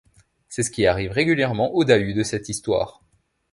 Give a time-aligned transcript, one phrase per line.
[0.49, 3.03] C'est ce qui arrive régulièrement au dahu de cette histoire.